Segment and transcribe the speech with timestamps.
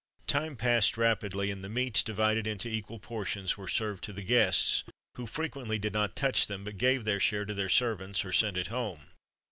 [0.25, 4.83] Time passed rapidly, and the meats, divided into equal portions, were served to the guests,
[5.13, 8.57] who frequently did not touch them, but gave their share to their servants, or sent
[8.57, 9.11] it home.